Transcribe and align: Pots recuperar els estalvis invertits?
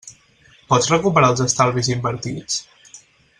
Pots 0.71 0.87
recuperar 0.93 1.29
els 1.33 1.43
estalvis 1.45 1.91
invertits? 1.97 2.59